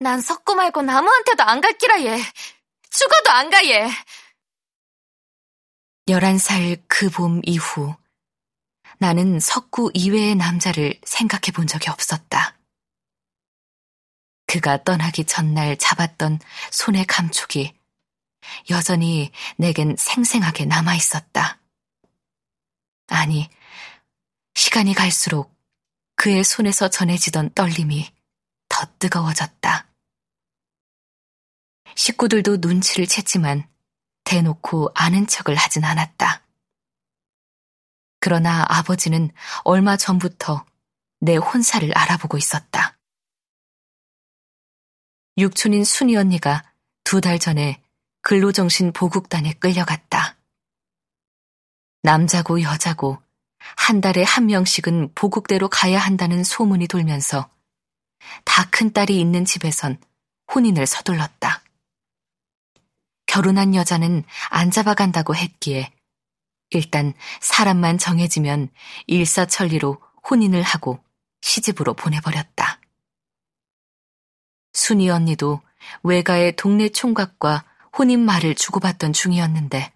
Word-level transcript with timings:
난 0.00 0.20
석구 0.20 0.54
말고 0.54 0.82
나무한테도 0.82 1.42
안 1.42 1.60
갈 1.60 1.72
기라 1.76 2.00
얘. 2.04 2.18
죽어도 2.90 3.30
안 3.30 3.50
가 3.50 3.64
얘. 3.66 3.88
11살 6.08 6.82
그 6.88 7.10
봄 7.10 7.40
이후 7.44 7.94
나는 8.98 9.38
석구 9.40 9.90
이외의 9.94 10.34
남자를 10.36 10.98
생각해 11.04 11.52
본 11.54 11.66
적이 11.66 11.90
없었다. 11.90 12.56
그가 14.46 14.82
떠나기 14.82 15.24
전날 15.24 15.76
잡았던 15.76 16.38
손의 16.72 17.04
감촉이 17.06 17.76
여전히 18.70 19.30
내겐 19.58 19.96
생생하게 19.98 20.64
남아 20.64 20.94
있었다. 20.94 21.60
아니, 23.08 23.50
시간이 24.54 24.94
갈수록 24.94 25.54
그의 26.16 26.42
손에서 26.44 26.88
전해지던 26.88 27.52
떨림이 27.54 28.10
더 28.78 28.86
뜨거워졌다. 29.00 29.88
식구들도 31.96 32.58
눈치를 32.58 33.06
챘지만 33.06 33.66
대놓고 34.22 34.92
아는 34.94 35.26
척을 35.26 35.56
하진 35.56 35.82
않았다. 35.82 36.46
그러나 38.20 38.64
아버지는 38.68 39.32
얼마 39.64 39.96
전부터 39.96 40.64
내 41.18 41.34
혼사를 41.34 41.90
알아보고 41.92 42.38
있었다. 42.38 42.96
육촌인 45.38 45.82
순이 45.82 46.16
언니가 46.16 46.62
두 47.02 47.20
달 47.20 47.40
전에 47.40 47.82
근로정신 48.20 48.92
보국단에 48.92 49.54
끌려갔다. 49.54 50.36
남자고 52.02 52.62
여자고 52.62 53.20
한 53.76 54.00
달에 54.00 54.22
한 54.22 54.46
명씩은 54.46 55.14
보국대로 55.16 55.68
가야 55.68 55.98
한다는 55.98 56.44
소문이 56.44 56.86
돌면서 56.86 57.50
다 58.44 58.64
큰 58.70 58.92
딸이 58.92 59.18
있는 59.18 59.44
집에선 59.44 60.00
혼인을 60.54 60.86
서둘렀다. 60.86 61.62
결혼한 63.26 63.74
여자는 63.74 64.24
안 64.50 64.70
잡아간다고 64.70 65.34
했기에 65.34 65.92
일단 66.70 67.14
사람만 67.40 67.98
정해지면 67.98 68.70
일사천리로 69.06 70.00
혼인을 70.30 70.62
하고 70.62 71.02
시집으로 71.40 71.94
보내버렸다. 71.94 72.80
순이 74.72 75.10
언니도 75.10 75.60
외가의 76.02 76.56
동네 76.56 76.88
총각과 76.88 77.64
혼인 77.96 78.20
말을 78.20 78.54
주고받던 78.54 79.12
중이었는데 79.12 79.92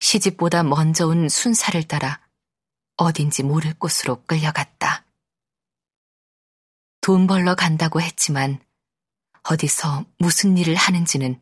시집보다 0.00 0.62
먼저 0.62 1.06
온 1.06 1.28
순사를 1.28 1.82
따라 1.84 2.20
어딘지 2.96 3.42
모를 3.42 3.74
곳으로 3.74 4.22
끌려갔다. 4.26 5.03
돈 7.04 7.26
벌러 7.26 7.54
간다고 7.54 8.00
했지만 8.00 8.64
어디서 9.42 10.06
무슨 10.16 10.56
일을 10.56 10.74
하는지는 10.74 11.38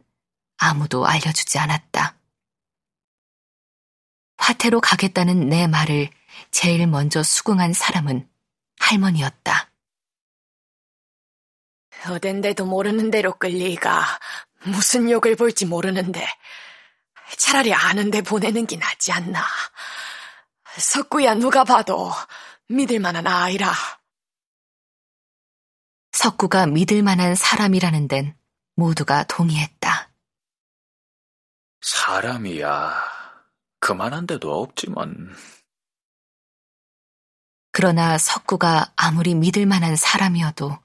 아무도 0.58 1.06
알려주지 1.06 1.56
않았다. 1.56 2.16
화태로 4.38 4.80
가겠다는 4.80 5.48
내 5.48 5.68
말을 5.68 6.10
제일 6.50 6.88
먼저 6.88 7.22
수긍한 7.22 7.74
사람은 7.74 8.28
할머니였다. 8.80 9.70
어딘데도 12.08 12.66
모르는 12.66 13.12
대로 13.12 13.32
끌리가 13.38 14.04
무슨 14.64 15.08
욕을 15.08 15.36
볼지 15.36 15.64
모르는데 15.64 16.26
차라리 17.36 17.72
아는데 17.72 18.22
보내는 18.22 18.66
게 18.66 18.78
낫지 18.78 19.12
않나. 19.12 19.46
석구야 20.76 21.34
누가 21.34 21.62
봐도 21.62 22.10
믿을 22.66 22.98
만한 22.98 23.28
아이라. 23.28 24.01
석구가 26.22 26.66
믿을 26.66 27.02
만한 27.02 27.34
사람이라는 27.34 28.06
데는 28.06 28.36
모두가 28.76 29.24
동의했다. 29.24 30.12
사람이야. 31.80 32.94
그만한 33.80 34.28
데도 34.28 34.62
없지만. 34.62 35.34
그러나 37.72 38.18
석구가 38.18 38.92
아무리 38.94 39.34
믿을 39.34 39.66
만한 39.66 39.96
사람이어도 39.96 40.78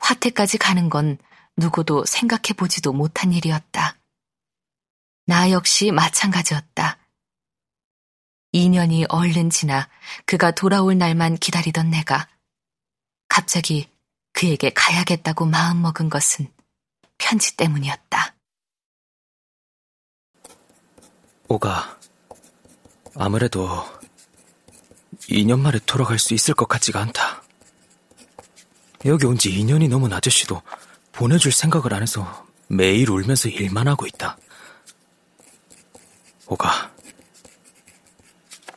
화태까지 0.00 0.58
가는 0.58 0.90
건 0.90 1.18
누구도 1.56 2.04
생각해 2.04 2.54
보지도 2.56 2.92
못한 2.92 3.32
일이었다. 3.32 4.00
나 5.26 5.52
역시 5.52 5.92
마찬가지였다. 5.92 6.98
2년이 8.52 9.06
얼른 9.10 9.50
지나 9.50 9.88
그가 10.26 10.50
돌아올 10.50 10.98
날만 10.98 11.36
기다리던 11.36 11.90
내가 11.90 12.26
갑자기 13.28 13.88
그에게 14.32 14.70
가야겠다고 14.70 15.46
마음먹은 15.46 16.08
것은 16.10 16.48
편지 17.18 17.56
때문이었다. 17.56 18.34
오가, 21.48 21.98
아무래도 23.14 23.68
2년 25.28 25.58
만에 25.60 25.78
돌아갈 25.84 26.18
수 26.18 26.32
있을 26.34 26.54
것 26.54 26.66
같지가 26.68 27.00
않다. 27.00 27.42
여기 29.06 29.26
온 29.26 29.36
지 29.36 29.50
2년이 29.50 29.88
넘은 29.88 30.12
아저씨도 30.12 30.62
보내줄 31.12 31.52
생각을 31.52 31.92
안 31.94 32.02
해서 32.02 32.46
매일 32.68 33.10
울면서 33.10 33.48
일만 33.48 33.88
하고 33.88 34.06
있다. 34.06 34.38
오가, 36.46 36.92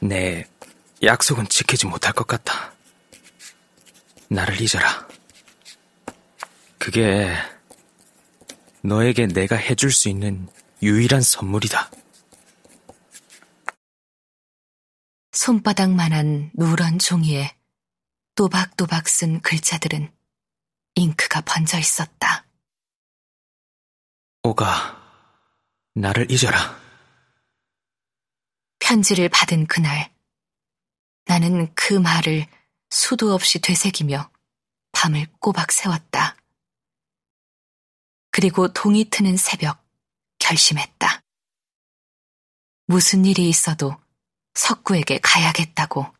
내 0.02 0.46
약속은 1.02 1.48
지키지 1.48 1.86
못할 1.88 2.14
것 2.14 2.26
같다. 2.28 2.74
나를 4.30 4.60
잊어라. 4.62 5.08
그게 6.84 7.34
너에게 8.82 9.26
내가 9.28 9.56
해줄 9.56 9.90
수 9.90 10.10
있는 10.10 10.50
유일한 10.82 11.22
선물이다. 11.22 11.90
손바닥만한 15.32 16.52
누런 16.54 17.00
종이에 17.00 17.56
또박또박 18.36 19.08
쓴 19.08 19.40
글자들은 19.40 20.12
잉크가 20.96 21.40
번져 21.46 21.80
있었다. 21.80 22.46
오가, 24.44 25.02
나를 25.96 26.30
잊어라. 26.30 26.78
편지를 28.80 29.30
받은 29.30 29.68
그날, 29.68 30.14
나는 31.28 31.74
그 31.76 31.94
말을 31.94 32.46
수도 32.90 33.34
없이 33.34 33.62
되새기며 33.62 34.30
밤을 34.92 35.28
꼬박 35.40 35.72
세웠다. 35.72 36.43
그리고 38.34 38.68
동이 38.74 39.12
트는 39.12 39.38
새벽 39.38 39.86
결심했다. 40.40 41.22
무슨 42.88 43.26
일이 43.26 43.48
있어도 43.48 43.96
석구에게 44.56 45.20
가야겠다고. 45.20 46.12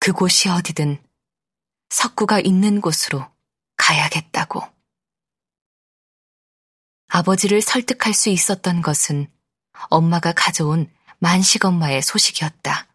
그곳이 0.00 0.48
어디든 0.48 1.04
석구가 1.90 2.40
있는 2.40 2.80
곳으로 2.80 3.30
가야겠다고. 3.76 4.62
아버지를 7.08 7.60
설득할 7.60 8.14
수 8.14 8.30
있었던 8.30 8.80
것은 8.80 9.30
엄마가 9.90 10.32
가져온 10.32 10.90
만식 11.18 11.66
엄마의 11.66 12.00
소식이었다. 12.00 12.88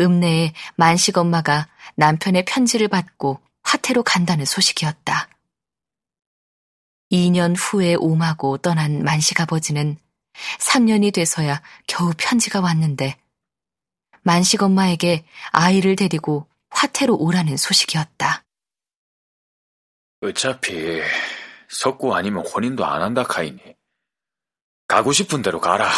읍내에 0.00 0.54
만식 0.76 1.18
엄마가 1.18 1.68
남편의 1.96 2.46
편지를 2.46 2.88
받고 2.88 3.38
화태로 3.64 4.02
간다는 4.02 4.46
소식이었다. 4.46 5.37
2년 7.10 7.54
후에 7.56 7.94
옴하고 7.94 8.58
떠난 8.58 9.02
만식 9.02 9.40
아버지는 9.40 9.96
3년이 10.60 11.12
돼서야 11.12 11.62
겨우 11.86 12.12
편지가 12.16 12.60
왔는데 12.60 13.16
만식 14.22 14.62
엄마에게 14.62 15.24
아이를 15.50 15.96
데리고 15.96 16.46
화태로 16.70 17.16
오라는 17.16 17.56
소식이었다. 17.56 18.44
어차피 20.20 21.00
석구 21.68 22.14
아니면 22.14 22.44
혼인도 22.46 22.84
안 22.84 23.02
한다 23.02 23.22
카이니. 23.22 23.58
가고 24.86 25.12
싶은 25.12 25.42
대로 25.42 25.60
가라. 25.60 25.90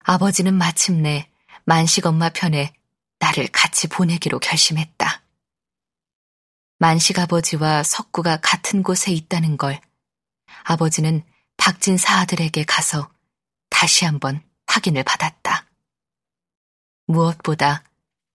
아버지는 0.00 0.54
마침내 0.54 1.28
만식 1.64 2.06
엄마 2.06 2.30
편에 2.30 2.72
나를 3.18 3.48
같이 3.48 3.88
보내기로 3.88 4.38
결심했다. 4.38 5.25
만식 6.78 7.18
아버지와 7.18 7.82
석구가 7.82 8.38
같은 8.42 8.82
곳에 8.82 9.10
있다는 9.12 9.56
걸 9.56 9.80
아버지는 10.64 11.24
박진 11.56 11.96
사 11.96 12.18
아들에게 12.18 12.64
가서 12.64 13.10
다시 13.70 14.04
한번 14.04 14.42
확인을 14.66 15.02
받았다. 15.02 15.66
무엇보다 17.06 17.84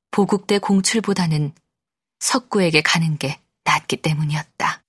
보국대 0.10 0.60
공출보다는 0.60 1.54
석구에게 2.20 2.82
가는 2.82 3.18
게 3.18 3.42
낫기 3.64 3.98
때문이었다. 3.98 4.81